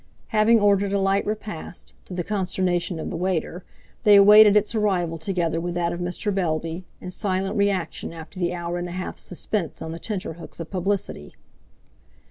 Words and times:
Having 0.29 0.59
ordered 0.61 0.93
a 0.93 0.97
light 0.99 1.23
repast, 1.27 1.93
to 2.05 2.15
the 2.15 2.23
consternation 2.23 2.97
of 2.97 3.11
the 3.11 3.15
waiter, 3.15 3.63
they 4.03 4.15
awaited 4.15 4.57
its 4.57 4.73
arrival 4.73 5.19
together 5.19 5.61
with 5.61 5.75
that 5.75 5.93
of 5.93 5.99
Mr. 5.99 6.33
Bellby, 6.33 6.85
in 6.99 7.11
silent 7.11 7.55
reaction 7.55 8.11
after 8.11 8.39
the 8.39 8.51
hour 8.51 8.79
and 8.79 8.87
a 8.87 8.93
half's 8.93 9.21
suspense 9.21 9.79
on 9.79 9.91
the 9.91 9.99
tenterhooks 9.99 10.59
of 10.59 10.71
publicity. 10.71 11.35